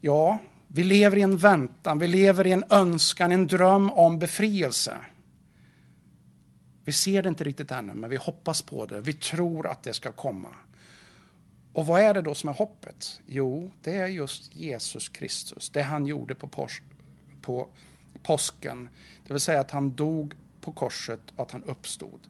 ja, 0.00 0.38
vi 0.66 0.84
lever 0.84 1.16
i 1.16 1.22
en 1.22 1.36
väntan, 1.36 1.98
vi 1.98 2.08
lever 2.08 2.46
i 2.46 2.52
en 2.52 2.64
önskan, 2.70 3.32
en 3.32 3.46
dröm 3.46 3.90
om 3.90 4.18
befrielse. 4.18 4.96
Vi 6.84 6.92
ser 6.92 7.22
det 7.22 7.28
inte 7.28 7.44
riktigt 7.44 7.70
ännu, 7.70 7.94
men 7.94 8.10
vi 8.10 8.16
hoppas 8.16 8.62
på 8.62 8.86
det. 8.86 9.00
Vi 9.00 9.12
tror 9.12 9.66
att 9.66 9.82
det 9.82 9.92
ska 9.92 10.12
komma. 10.12 10.48
Och 11.76 11.86
vad 11.86 12.00
är 12.00 12.14
det 12.14 12.22
då 12.22 12.34
som 12.34 12.48
är 12.48 12.54
hoppet? 12.54 13.20
Jo, 13.26 13.70
det 13.82 13.96
är 13.96 14.06
just 14.06 14.56
Jesus 14.56 15.08
Kristus, 15.08 15.70
det 15.70 15.82
han 15.82 16.06
gjorde 16.06 16.34
på, 16.34 16.48
pors 16.48 16.82
på 17.42 17.68
påsken. 18.22 18.88
Det 19.26 19.32
vill 19.32 19.40
säga 19.40 19.60
att 19.60 19.70
han 19.70 19.94
dog 19.94 20.34
på 20.60 20.72
korset 20.72 21.20
och 21.36 21.42
att 21.42 21.50
han 21.50 21.64
uppstod. 21.64 22.20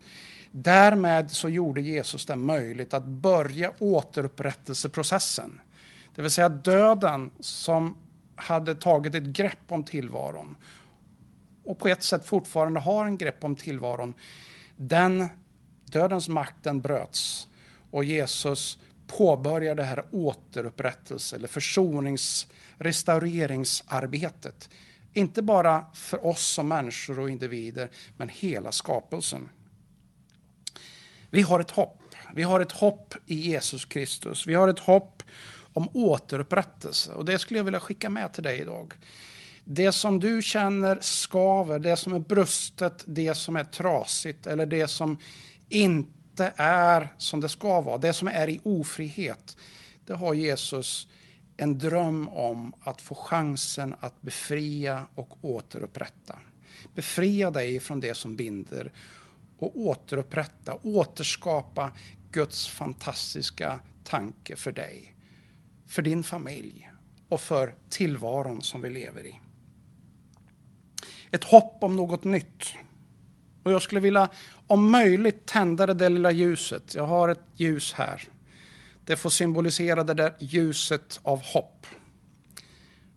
Därmed 0.51 1.31
så 1.31 1.49
gjorde 1.49 1.81
Jesus 1.81 2.27
det 2.27 2.37
möjligt 2.37 2.95
att 2.95 3.05
börja 3.05 3.73
återupprättelseprocessen. 3.79 5.61
Det 6.15 6.23
vill 6.23 6.31
säga 6.31 6.49
döden 6.49 7.31
som 7.41 7.97
hade 8.37 8.75
tagit 8.75 9.15
ett 9.15 9.25
grepp 9.25 9.59
om 9.69 9.85
tillvaron 9.85 10.57
och 11.65 11.79
på 11.79 11.89
ett 11.89 12.03
sätt 12.03 12.27
fortfarande 12.27 12.81
har 12.81 13.07
en 13.07 13.19
grepp 13.19 13.45
om 13.45 13.57
tillvaron. 13.57 14.15
Den 14.77 15.29
dödens 15.85 16.29
makten 16.29 16.81
bröts 16.81 17.49
och 17.91 18.05
Jesus 18.05 18.79
påbörja 19.07 19.75
det 19.75 19.85
här 19.85 20.05
återupprättelse 20.11 21.37
eller 21.37 21.49
försonings 21.49 22.47
restaureringsarbetet. 22.79 24.71
Inte 25.13 25.43
bara 25.43 25.87
för 25.95 26.27
oss 26.27 26.47
som 26.47 26.69
människor 26.69 27.19
och 27.19 27.31
individer, 27.31 27.91
men 28.17 28.29
hela 28.29 28.73
skapelsen. 28.73 29.49
Vi 31.31 31.43
har 31.43 31.61
ett 31.61 31.71
hopp. 31.71 32.03
Vi 32.35 32.43
har 32.43 32.61
ett 32.61 32.73
hopp 32.73 33.15
i 33.27 33.35
Jesus 33.35 33.85
Kristus. 33.85 34.47
Vi 34.47 34.55
har 34.55 34.69
ett 34.69 34.79
hopp 34.79 35.23
om 35.73 35.89
återupprättelse. 35.93 37.13
Och 37.13 37.25
det 37.25 37.39
skulle 37.39 37.59
jag 37.59 37.65
vilja 37.65 37.81
skicka 37.81 38.11
med 38.11 38.33
till 38.33 38.43
dig 38.43 38.61
idag. 38.61 38.95
Det 39.65 39.93
som 39.93 40.21
du 40.21 40.43
känner 40.43 40.99
skaver, 41.01 41.79
det 41.79 41.97
som 41.97 42.13
är 42.13 42.19
brustet, 42.19 43.05
det 43.07 43.35
som 43.35 43.57
är 43.57 43.65
trasigt 43.65 44.47
eller 44.47 44.67
det 44.67 44.89
som 44.89 45.19
inte 45.69 46.11
är 46.57 47.15
som 47.19 47.41
det 47.41 47.49
ska 47.49 47.81
vara, 47.81 47.99
det 47.99 48.13
som 48.13 48.29
är 48.29 48.49
i 48.49 48.61
ofrihet. 48.63 49.57
Det 50.07 50.15
har 50.15 50.35
Jesus 50.35 51.09
en 51.57 51.79
dröm 51.79 52.29
om 52.29 52.73
att 52.81 53.01
få 53.01 53.15
chansen 53.15 53.95
att 54.01 54.23
befria 54.23 55.07
och 55.15 55.45
återupprätta. 55.45 56.39
Befria 56.95 57.51
dig 57.51 57.81
från 57.81 58.01
det 58.01 58.15
som 58.15 58.37
binder 58.37 58.93
och 59.59 59.81
återupprätta, 59.81 60.79
återskapa 60.83 61.93
Guds 62.31 62.69
fantastiska 62.69 63.81
tanke 64.05 64.57
för 64.57 64.73
dig, 64.73 65.17
för 65.87 66.03
din 66.03 66.23
familj 66.23 66.91
och 67.29 67.41
för 67.41 67.75
tillvaron 67.89 68.63
som 68.63 68.83
vi 68.83 68.91
lever 68.91 69.27
i. 69.27 69.41
Ett 71.31 71.45
hopp 71.45 71.79
om 71.81 71.97
något 71.97 72.25
nytt. 72.25 72.75
Och 73.67 73.73
jag 73.73 73.83
skulle 73.83 74.01
vilja 74.01 74.29
om 74.67 74.91
möjligt 74.91 75.47
tända 75.47 75.87
det 75.87 75.95
där 75.95 76.11
lilla 76.11 76.31
ljuset. 76.31 76.95
Jag 76.95 77.07
har 77.07 77.29
ett 77.29 77.41
ljus 77.55 77.93
här. 77.93 78.23
Det 79.05 79.17
får 79.17 79.31
symbolisera 79.31 80.05
det 80.05 80.15
där 80.15 80.35
ljuset 80.39 81.21
av 81.23 81.43
hopp. 81.43 81.87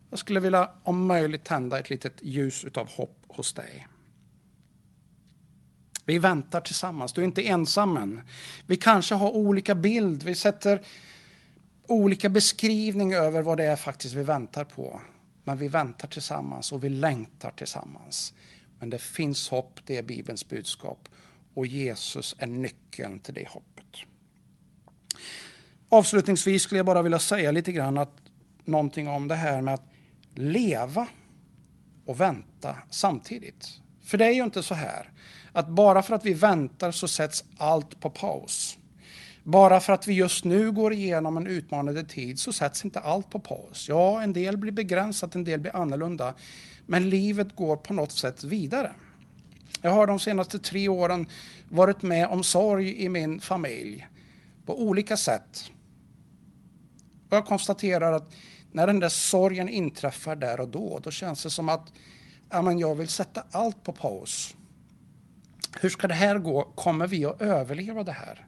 Jag 0.10 0.20
skulle 0.20 0.40
vilja 0.40 0.70
om 0.84 1.06
möjligt 1.06 1.44
tända 1.44 1.80
ett 1.80 1.90
litet 1.90 2.14
ljus 2.22 2.66
av 2.76 2.90
hopp 2.90 3.24
hos 3.28 3.54
dig. 3.54 3.88
Vi 6.06 6.20
väntar 6.20 6.62
tillsammans. 6.62 7.14
Du 7.14 7.22
är 7.22 7.26
inte 7.26 7.48
ensam 7.48 7.98
än. 7.98 8.22
Vi 8.66 8.78
kanske 8.78 9.16
har 9.16 9.32
olika 9.32 9.76
bild. 9.76 10.24
Vi 10.24 10.36
sätter 10.36 10.82
olika 11.88 12.30
beskrivning 12.30 13.14
över 13.14 13.42
vad 13.42 13.58
det 13.58 13.66
är 13.66 13.76
faktiskt 13.76 14.16
vi 14.16 14.24
väntar 14.24 14.64
på. 14.64 15.02
Men 15.44 15.58
vi 15.58 15.68
väntar 15.68 16.08
tillsammans 16.08 16.72
och 16.72 16.84
vi 16.84 16.90
längtar 16.90 17.52
tillsammans. 17.52 18.34
Men 18.80 18.90
det 18.90 19.00
finns 19.00 19.50
hopp, 19.50 19.80
det 19.86 19.98
är 19.98 20.04
Bibelns 20.04 20.50
budskap. 20.50 21.10
Och 21.54 21.68
Jesus 21.68 22.36
är 22.40 22.48
nyckeln 22.48 23.20
till 23.20 23.34
det 23.34 23.48
hoppet. 23.48 23.86
Avslutningsvis 25.90 26.62
skulle 26.62 26.80
jag 26.80 26.86
bara 26.86 27.02
vilja 27.02 27.20
säga 27.20 27.52
lite 27.52 27.72
grann 27.72 27.98
att, 27.98 28.22
någonting 28.66 29.08
om 29.08 29.28
det 29.28 29.36
här 29.36 29.62
med 29.62 29.74
att 29.74 29.90
leva 30.36 31.08
och 32.06 32.20
vänta 32.20 32.76
samtidigt. 32.90 33.80
För 34.04 34.18
det 34.18 34.26
är 34.26 34.32
ju 34.32 34.44
inte 34.44 34.64
så 34.64 34.74
här 34.74 35.12
att 35.52 35.68
bara 35.68 36.04
för 36.04 36.16
att 36.16 36.26
vi 36.26 36.34
väntar 36.34 36.92
så 36.92 37.08
sätts 37.08 37.44
allt 37.58 38.00
på 38.00 38.10
paus. 38.10 38.78
Bara 39.44 39.80
för 39.80 39.94
att 39.94 40.08
vi 40.08 40.14
just 40.14 40.46
nu 40.46 40.72
går 40.72 40.94
igenom 40.94 41.38
en 41.38 41.48
utmanande 41.48 42.04
tid 42.04 42.40
så 42.40 42.54
sätts 42.54 42.86
inte 42.86 43.00
allt 43.00 43.30
på 43.30 43.40
paus. 43.40 43.90
Ja, 43.90 44.22
en 44.22 44.34
del 44.34 44.58
blir 44.58 44.72
begränsat, 44.72 45.36
en 45.36 45.44
del 45.44 45.60
blir 45.60 45.76
annorlunda. 45.76 46.34
Men 46.92 47.10
livet 47.10 47.56
går 47.56 47.78
på 47.78 47.94
något 47.94 48.12
sätt 48.12 48.44
vidare. 48.44 48.92
Jag 49.82 49.92
har 49.92 50.08
de 50.08 50.20
senaste 50.20 50.60
tre 50.60 50.88
åren 50.88 51.28
varit 51.70 52.02
med 52.02 52.28
om 52.28 52.44
sorg 52.44 53.04
i 53.04 53.10
min 53.10 53.42
familj 53.42 54.08
på 54.66 54.82
olika 54.82 55.18
sätt. 55.18 55.72
Och 57.30 57.38
jag 57.38 57.46
konstaterar 57.46 58.14
att 58.14 58.34
när 58.72 58.88
den 58.88 59.00
där 59.00 59.10
sorgen 59.10 59.70
inträffar 59.70 60.36
där 60.36 60.60
och 60.60 60.70
då, 60.70 61.00
då 61.04 61.12
känns 61.12 61.44
det 61.44 61.50
som 61.50 61.70
att 61.70 61.94
ja, 62.50 62.62
men 62.62 62.80
jag 62.80 62.96
vill 62.96 63.08
sätta 63.08 63.44
allt 63.52 63.84
på 63.84 63.94
paus. 63.94 64.56
Hur 65.82 65.90
ska 65.90 66.08
det 66.08 66.14
här 66.14 66.38
gå? 66.38 66.64
Kommer 66.64 67.08
vi 67.08 67.26
att 67.26 67.42
överleva 67.42 68.04
det 68.04 68.12
här? 68.12 68.48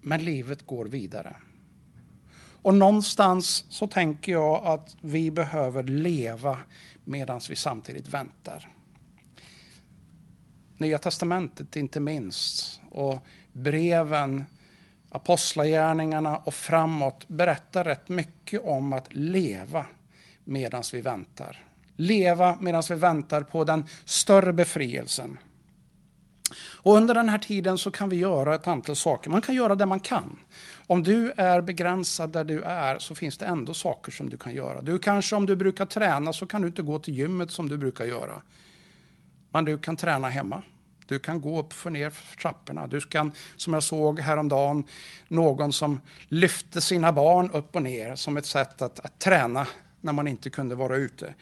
Men 0.00 0.24
livet 0.24 0.66
går 0.66 0.84
vidare. 0.84 1.36
Och 2.62 2.74
någonstans 2.74 3.64
så 3.68 3.86
tänker 3.86 4.32
jag 4.32 4.66
att 4.66 4.96
vi 5.00 5.30
behöver 5.30 5.82
leva 5.82 6.58
medan 7.04 7.40
vi 7.48 7.56
samtidigt 7.56 8.08
väntar. 8.08 8.68
Nya 10.78 10.98
testamentet 10.98 11.76
inte 11.76 12.00
minst 12.00 12.80
och 12.90 13.18
breven 13.52 14.44
Apostlagärningarna 15.14 16.36
och 16.36 16.54
framåt 16.54 17.28
berättar 17.28 17.84
rätt 17.84 18.08
mycket 18.08 18.62
om 18.64 18.92
att 18.92 19.14
leva 19.14 19.86
medan 20.44 20.82
vi 20.92 21.00
väntar. 21.00 21.64
Leva 21.96 22.56
medan 22.60 22.82
vi 22.88 22.94
väntar 22.94 23.42
på 23.42 23.64
den 23.64 23.84
större 24.04 24.52
befrielsen. 24.52 25.38
Och 26.82 26.96
under 26.96 27.14
den 27.14 27.28
här 27.28 27.38
tiden 27.38 27.78
så 27.78 27.90
kan 27.90 28.08
vi 28.08 28.16
göra 28.16 28.54
ett 28.54 28.66
antal 28.66 28.96
saker. 28.96 29.30
Man 29.30 29.42
kan 29.42 29.54
göra 29.54 29.74
det 29.74 29.86
man 29.86 30.00
kan. 30.00 30.38
Om 30.86 31.02
du 31.02 31.32
är 31.36 31.60
begränsad 31.60 32.32
där 32.32 32.44
du 32.44 32.62
är 32.62 32.98
så 32.98 33.14
finns 33.14 33.38
det 33.38 33.46
ändå 33.46 33.74
saker 33.74 34.12
som 34.12 34.30
du 34.30 34.36
kan 34.36 34.54
göra. 34.54 34.82
Du 34.82 34.98
kanske 34.98 35.36
om 35.36 35.46
du 35.46 35.56
brukar 35.56 35.86
träna 35.86 36.32
så 36.32 36.46
kan 36.46 36.62
du 36.62 36.68
inte 36.68 36.82
gå 36.82 36.98
till 36.98 37.14
gymmet 37.14 37.50
som 37.50 37.68
du 37.68 37.78
brukar 37.78 38.04
göra. 38.04 38.42
Men 39.50 39.64
du 39.64 39.78
kan 39.78 39.96
träna 39.96 40.28
hemma. 40.28 40.62
Du 41.06 41.18
kan 41.18 41.40
gå 41.40 41.60
upp 41.60 41.74
och 41.84 41.92
ner 41.92 42.10
för 42.10 42.36
trapporna. 42.36 42.86
Du 42.86 43.00
kan, 43.00 43.32
som 43.56 43.72
jag 43.72 43.82
såg 43.82 44.20
häromdagen, 44.20 44.84
någon 45.28 45.72
som 45.72 46.00
lyfte 46.28 46.80
sina 46.80 47.12
barn 47.12 47.50
upp 47.50 47.76
och 47.76 47.82
ner 47.82 48.16
som 48.16 48.36
ett 48.36 48.46
sätt 48.46 48.82
att, 48.82 49.00
att 49.00 49.18
träna 49.18 49.66
när 50.00 50.12
man 50.12 50.28
inte 50.28 50.50
kunde 50.50 50.74
vara 50.74 50.96
ute. 50.96 51.34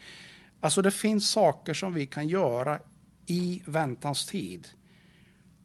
Alltså 0.59 0.81
det 0.81 0.91
finns 0.91 1.29
saker 1.29 1.73
som 1.73 1.93
vi 1.93 2.07
kan 2.07 2.27
göra 2.27 2.79
i 3.25 3.61
väntans 3.65 4.25
tid 4.25 4.67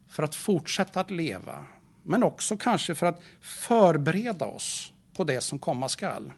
för 0.09 0.23
att 0.23 0.35
fortsätta 0.35 0.99
att 0.99 1.11
leva, 1.11 1.65
men 2.03 2.23
också 2.23 2.57
kanske 2.57 2.95
för 2.95 3.05
att 3.05 3.21
förbereda 3.41 4.45
oss 4.45 4.93
på 5.13 5.23
det 5.23 5.41
som 5.41 5.59
komma 5.59 5.89
skall. 5.89 6.31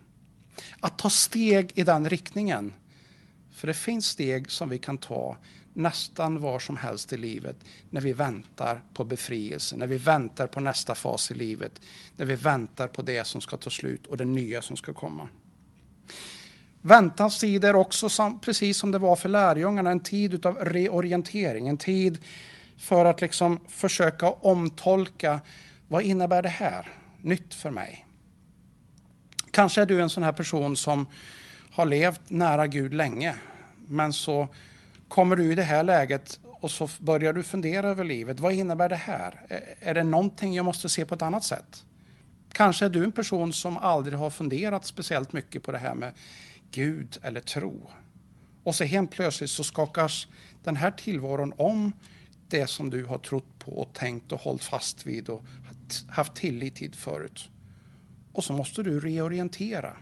Att 0.80 0.98
ta 0.98 1.10
steg 1.10 1.72
i 1.76 1.84
den 1.84 2.10
riktningen 2.10 2.74
För 3.52 3.68
det 3.68 3.74
finns 3.74 4.06
steg 4.06 4.52
som 4.52 4.70
vi 4.70 4.78
kan 4.78 4.98
ta 4.98 5.38
nästan 5.74 6.42
var 6.42 6.60
som 6.60 6.78
helst 6.78 7.14
i 7.14 7.18
livet 7.18 7.56
när 7.90 8.02
vi 8.02 8.14
väntar 8.14 8.82
på 8.94 9.04
befrielse, 9.04 9.78
när 9.78 9.88
vi 9.88 9.98
väntar 9.98 10.48
på 10.48 10.60
nästa 10.60 10.96
fas 10.96 11.32
i 11.32 11.34
livet, 11.34 11.82
när 12.16 12.26
vi 12.26 12.36
väntar 12.36 12.88
på 12.88 13.02
det 13.02 13.28
som 13.28 13.42
ska 13.42 13.58
ta 13.58 13.70
slut 13.70 14.08
och 14.08 14.18
det 14.18 14.26
nya 14.26 14.62
som 14.62 14.78
ska 14.78 14.94
komma. 14.94 15.28
Väntans 16.82 17.40
tid 17.40 17.66
är 17.66 17.76
också, 17.76 18.10
som, 18.10 18.40
precis 18.40 18.78
som 18.78 18.92
det 18.92 19.00
var 19.00 19.16
för 19.16 19.30
lärjungarna, 19.30 19.92
en 19.92 20.00
tid 20.00 20.46
av 20.46 20.56
reorientering, 20.56 21.68
en 21.68 21.78
tid 21.78 22.18
för 22.80 23.06
att 23.06 23.22
liksom 23.22 23.60
försöka 23.68 24.30
omtolka 24.30 25.42
vad 25.88 26.04
innebär 26.04 26.42
det 26.42 26.50
här 26.50 26.88
nytt 27.22 27.54
för 27.54 27.72
mig? 27.72 28.06
Kanske 29.52 29.82
är 29.82 29.86
du 29.86 30.02
en 30.02 30.10
sån 30.10 30.24
här 30.24 30.32
person 30.32 30.78
som 30.78 31.08
har 31.72 31.86
levt 31.86 32.22
nära 32.30 32.68
Gud 32.68 32.94
länge, 32.94 33.36
men 33.88 34.14
så 34.14 34.48
kommer 35.08 35.36
du 35.36 35.52
i 35.52 35.56
det 35.56 35.64
här 35.64 35.84
läget 35.84 36.40
och 36.44 36.72
så 36.72 36.90
börjar 37.00 37.34
du 37.34 37.44
fundera 37.44 37.90
över 37.90 38.04
livet. 38.04 38.40
Vad 38.40 38.54
innebär 38.54 38.90
det 38.90 38.96
här? 38.96 39.46
Är 39.80 39.94
det 39.94 40.04
någonting 40.04 40.54
jag 40.54 40.66
måste 40.66 40.90
se 40.90 41.06
på 41.06 41.16
ett 41.16 41.22
annat 41.22 41.44
sätt? 41.44 41.86
Kanske 42.52 42.86
är 42.86 42.90
du 42.90 43.04
en 43.04 43.12
person 43.12 43.54
som 43.54 43.78
aldrig 43.78 44.20
har 44.20 44.30
funderat 44.30 44.86
speciellt 44.86 45.34
mycket 45.34 45.64
på 45.64 45.72
det 45.72 45.78
här 45.78 45.96
med 45.96 46.14
Gud 46.72 47.18
eller 47.22 47.42
tro. 47.42 47.90
Och 48.64 48.76
så 48.76 48.84
helt 48.84 49.12
plötsligt 49.12 49.50
så 49.50 49.64
skakas 49.64 50.28
den 50.64 50.76
här 50.76 50.92
tillvaron 50.92 51.54
om 51.58 51.94
det 52.50 52.68
som 52.68 52.90
du 52.90 53.06
har 53.06 53.18
trott 53.18 53.60
på 53.60 53.72
och 53.72 53.94
tänkt 53.94 54.32
och 54.32 54.40
hållit 54.40 54.64
fast 54.64 55.06
vid 55.06 55.30
och 55.30 55.44
haft 56.08 56.36
tillit 56.36 56.76
till 56.76 56.94
förut. 56.94 57.50
Och 58.34 58.44
så 58.44 58.54
måste 58.54 58.84
du 58.84 59.00
reorientera. 59.00 59.98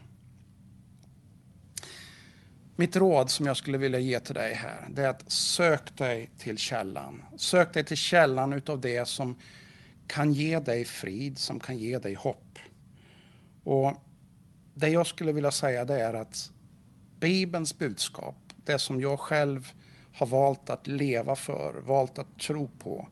Mitt 2.76 2.96
råd 2.96 3.30
som 3.30 3.46
jag 3.46 3.58
skulle 3.58 3.78
vilja 3.78 4.00
ge 4.00 4.20
till 4.20 4.36
dig 4.36 4.54
här, 4.54 4.88
det 4.90 5.04
är 5.04 5.10
att 5.10 5.32
sök 5.32 5.98
dig 5.98 6.30
till 6.38 6.58
källan. 6.58 7.24
Sök 7.38 7.74
dig 7.74 7.84
till 7.84 7.98
källan 7.98 8.54
utav 8.54 8.82
det 8.82 9.08
som 9.08 9.36
kan 10.08 10.34
ge 10.34 10.60
dig 10.60 10.86
frid, 10.86 11.38
som 11.38 11.60
kan 11.60 11.78
ge 11.78 12.00
dig 12.00 12.14
hopp. 12.14 12.60
Och 13.64 13.94
det 14.74 14.90
jag 14.90 15.08
skulle 15.08 15.32
vilja 15.32 15.52
säga 15.52 15.86
det 15.86 16.02
är 16.02 16.14
att 16.14 16.52
Bibelns 17.20 17.78
budskap, 17.78 18.36
det 18.56 18.80
som 18.80 19.02
jag 19.02 19.20
själv 19.20 19.72
har 20.18 20.28
valt 20.28 20.70
att 20.70 20.88
leva 20.88 21.36
för, 21.36 21.74
valt 21.74 22.20
att 22.20 22.40
tro 22.40 22.70
på, 22.80 23.08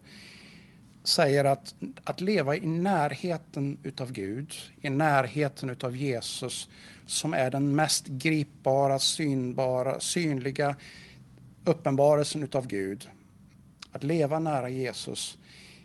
säger 1.04 1.46
att 1.46 1.76
att 2.04 2.22
leva 2.22 2.56
i 2.56 2.66
närheten 2.66 3.78
utav 3.84 4.12
Gud, 4.12 4.54
i 4.82 4.90
närheten 4.90 5.70
utav 5.70 5.96
Jesus, 5.96 6.70
som 7.06 7.34
är 7.34 7.52
den 7.52 7.76
mest 7.76 8.08
gripbara, 8.08 9.00
synbara, 9.00 10.00
synliga 10.00 10.76
uppenbarelsen 11.66 12.44
utav 12.44 12.68
Gud. 12.68 13.10
Att 13.92 14.04
leva 14.04 14.40
nära 14.40 14.70
Jesus, 14.70 15.38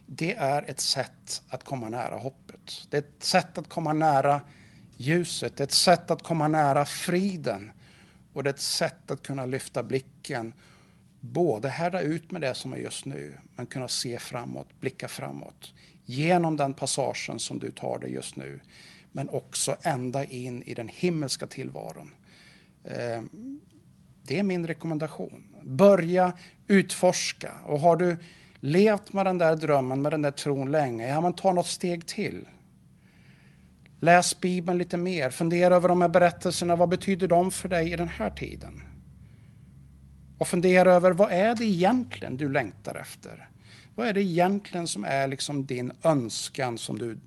det 0.07 0.35
är 0.35 0.71
ett 0.71 0.81
sätt 0.81 1.43
att 1.49 1.65
komma 1.65 1.89
nära 1.89 2.17
hoppet. 2.17 2.87
Det 2.91 2.97
är 2.97 3.03
ett 3.03 3.25
sätt 3.25 3.59
att 3.59 3.69
komma 3.69 3.93
nära 3.93 4.41
ljuset, 4.97 5.57
det 5.57 5.62
är 5.62 5.67
ett 5.67 5.73
sätt 5.73 6.11
att 6.11 6.23
komma 6.23 6.49
nära 6.49 6.85
friden. 6.85 7.71
Och 8.33 8.45
det 8.45 8.50
är 8.50 8.55
ett 8.55 8.61
sätt 8.61 9.11
att 9.11 9.23
kunna 9.23 9.47
lyfta 9.47 9.83
blicken, 9.83 10.53
både 11.21 11.69
härda 11.69 12.00
ut 12.00 12.31
med 12.31 12.41
det 12.41 12.55
som 12.55 12.73
är 12.73 12.77
just 12.77 13.05
nu, 13.05 13.35
men 13.57 13.67
kunna 13.67 13.89
se 13.89 14.19
framåt, 14.19 14.81
blicka 14.81 15.09
framåt. 15.09 15.75
Genom 16.05 16.57
den 16.57 16.75
passagen 16.75 17.39
som 17.39 17.59
du 17.59 17.71
tar 17.71 17.99
dig 17.99 18.12
just 18.12 18.37
nu, 18.37 18.61
men 19.12 19.29
också 19.29 19.77
ända 19.83 20.25
in 20.25 20.62
i 20.62 20.75
den 20.75 20.89
himmelska 20.89 21.47
tillvaron. 21.47 22.15
Eh, 22.85 23.23
det 24.23 24.39
är 24.39 24.43
min 24.43 24.67
rekommendation. 24.67 25.45
Börja 25.62 26.33
utforska. 26.67 27.53
Och 27.67 27.81
har 27.81 27.97
du 27.97 28.17
levt 28.61 29.12
med 29.12 29.27
den 29.27 29.39
där 29.39 29.56
drömmen, 29.56 30.02
med 30.02 30.13
den 30.13 30.23
där 30.23 30.30
tron 30.30 30.71
länge, 30.71 31.09
ja 31.09 31.21
men 31.21 31.33
ta 31.33 31.52
något 31.52 31.67
steg 31.67 32.06
till. 32.06 32.49
Läs 34.00 34.41
Bibeln 34.41 34.78
lite 34.78 34.97
mer, 34.97 35.30
fundera 35.30 35.76
över 35.76 35.89
de 35.89 36.00
här 36.00 36.09
berättelserna, 36.09 36.76
vad 36.76 36.89
betyder 36.89 37.28
de 37.28 37.50
för 37.50 37.69
dig 37.69 37.93
i 37.93 37.97
den 37.97 38.09
här 38.09 38.30
tiden? 38.30 38.83
Och 40.41 40.49
fundera 40.49 40.93
över 40.93 41.11
vad 41.11 41.33
är 41.33 41.55
det 41.55 41.65
egentligen 41.65 42.37
du 42.37 42.53
längtar 42.53 42.95
efter? 42.95 43.49
Vad 43.95 44.09
är 44.09 44.13
det 44.13 44.23
egentligen 44.23 44.87
som 44.87 45.05
är 45.05 45.29
liksom 45.29 45.67
din 45.67 45.93
önskan 46.03 46.79
som 46.79 46.99
du 46.99 47.19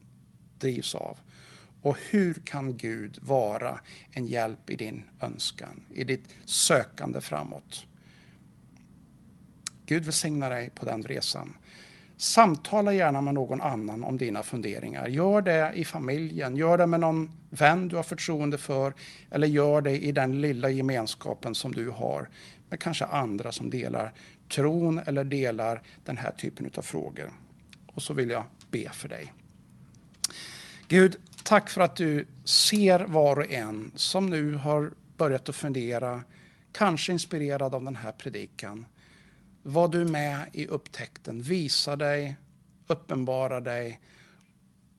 drivs 0.60 0.96
av? 0.96 1.18
Och 1.82 1.98
hur 2.10 2.34
kan 2.34 2.78
Gud 2.78 3.18
vara 3.22 3.80
en 4.12 4.28
hjälp 4.28 4.70
i 4.70 4.76
din 4.76 5.04
önskan, 5.22 5.82
i 5.94 6.04
ditt 6.04 6.36
sökande 6.46 7.22
framåt? 7.22 7.86
Gud 9.86 10.04
välsigna 10.04 10.50
dig 10.50 10.70
på 10.70 10.86
den 10.86 11.04
resan. 11.04 11.54
Samtala 12.18 12.94
gärna 12.94 13.22
med 13.22 13.34
någon 13.34 13.62
annan 13.62 14.04
om 14.04 14.18
dina 14.18 14.44
funderingar. 14.44 15.08
Gör 15.08 15.42
det 15.42 15.72
i 15.76 15.86
familjen, 15.86 16.56
gör 16.56 16.78
det 16.78 16.88
med 16.88 17.00
någon 17.00 17.32
vän 17.50 17.88
du 17.88 17.96
har 17.96 18.04
förtroende 18.04 18.58
för 18.58 18.94
eller 19.32 19.48
gör 19.48 19.82
det 19.82 20.04
i 20.04 20.12
den 20.12 20.42
lilla 20.42 20.70
gemenskapen 20.70 21.56
som 21.56 21.72
du 21.72 21.90
har 21.90 22.30
med 22.74 22.80
kanske 22.80 23.06
andra 23.06 23.52
som 23.52 23.70
delar 23.70 24.14
tron 24.50 25.00
eller 25.00 25.24
delar 25.24 25.82
den 26.06 26.18
här 26.18 26.32
typen 26.32 26.72
av 26.78 26.82
frågor. 26.82 27.34
Och 27.88 28.04
så 28.04 28.14
vill 28.14 28.30
jag 28.30 28.44
be 28.72 28.90
för 28.90 29.10
dig. 29.10 29.34
Gud, 30.88 31.18
tack 31.44 31.70
för 31.70 31.82
att 31.82 31.96
du 31.96 32.28
ser 32.44 33.00
var 33.00 33.40
och 33.40 33.52
en 33.52 33.92
som 33.96 34.30
nu 34.30 34.56
har 34.56 34.92
börjat 35.18 35.50
att 35.50 35.56
fundera, 35.56 36.24
kanske 36.72 37.12
inspirerad 37.12 37.76
av 37.76 37.84
den 37.84 37.96
här 37.96 38.12
predikan. 38.12 38.86
Var 39.64 39.88
du 39.88 40.06
med 40.06 40.50
i 40.54 40.68
upptäckten, 40.68 41.42
visa 41.42 41.96
dig, 41.96 42.36
uppenbara 42.88 43.60
dig 43.60 44.00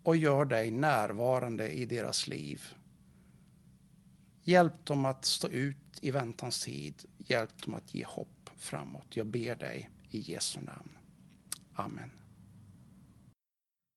och 0.03 0.17
gör 0.17 0.45
dig 0.45 0.71
närvarande 0.71 1.69
i 1.69 1.87
deras 1.87 2.29
liv. 2.29 2.63
Hjälp 4.43 4.85
dem 4.85 5.05
att 5.05 5.25
stå 5.25 5.49
ut 5.49 5.77
i 6.01 6.11
väntans 6.11 6.65
tid. 6.65 6.95
Hjälp 7.27 7.63
dem 7.63 7.75
att 7.75 7.95
ge 7.95 8.05
hopp 8.05 8.51
framåt. 8.57 9.17
Jag 9.17 9.27
ber 9.27 9.55
dig 9.57 9.91
i 10.11 10.19
Jesu 10.19 10.61
namn. 10.61 10.99
Amen. 11.75 12.11